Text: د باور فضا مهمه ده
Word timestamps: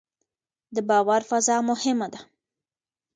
د 0.75 0.77
باور 0.89 1.21
فضا 1.29 1.57
مهمه 1.69 2.07
ده 2.13 2.19